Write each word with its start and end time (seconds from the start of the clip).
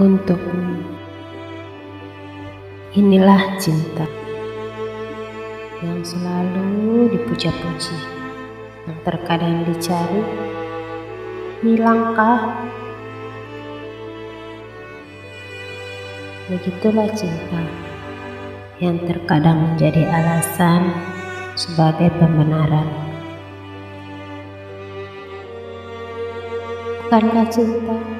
untukmu. 0.00 0.80
Inilah 2.96 3.60
cinta 3.60 4.08
yang 5.84 6.00
selalu 6.00 7.12
dipuja-puji, 7.12 8.00
yang 8.88 8.98
terkadang 9.04 9.60
dicari, 9.68 10.24
hilangkah? 11.60 12.48
Begitulah 16.48 17.12
cinta 17.12 17.60
yang 18.80 18.96
terkadang 19.04 19.76
menjadi 19.76 20.08
alasan 20.08 20.88
sebagai 21.60 22.08
pembenaran. 22.16 22.88
Bukankah 27.04 27.46
cinta 27.52 28.19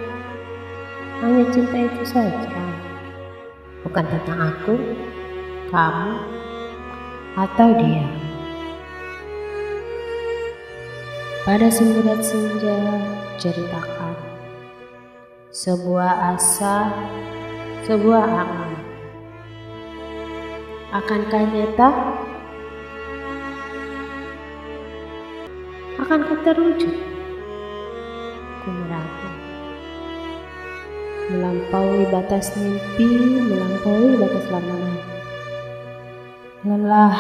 hanya 1.21 1.45
cinta 1.53 1.77
itu 1.77 2.03
saja, 2.09 2.65
bukan 3.85 4.05
tentang 4.09 4.41
aku, 4.41 4.75
kamu, 5.69 6.13
atau 7.37 7.69
dia. 7.77 8.09
Pada 11.45 11.69
semburat 11.69 12.25
senja, 12.25 13.05
ceritakan 13.37 14.17
sebuah 15.53 16.41
asa, 16.41 16.89
sebuah 17.85 18.25
angan. 18.25 18.73
Akankah 20.91 21.45
nyata? 21.53 21.91
Akankah 26.01 26.39
terwujud? 26.49 26.97
Ku. 28.65 28.71
Melampaui 31.31 32.11
batas 32.11 32.51
mimpi, 32.59 33.07
melampaui 33.39 34.19
batas 34.19 34.51
lamaran. 34.51 34.99
Lelah. 36.67 37.19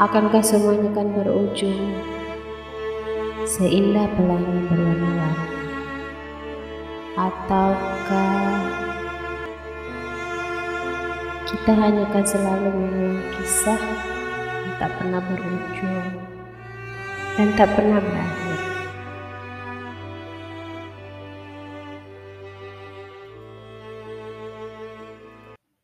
Akankah 0.00 0.40
semuanya 0.40 0.88
akan 0.96 1.08
berujung 1.12 2.00
seindah 3.44 4.08
pelangi 4.16 4.58
berwarna-warni? 4.72 5.52
Ataukah 7.14 8.64
kita 11.44 11.72
hanya 11.76 12.08
akan 12.08 12.24
selalu 12.24 12.68
mengulang 12.72 13.20
kisah 13.36 13.80
yang 14.64 14.74
tak 14.80 14.90
pernah 14.96 15.20
berujung 15.20 16.08
dan 17.36 17.48
tak 17.54 17.68
pernah 17.76 18.00
berakhir? 18.00 18.43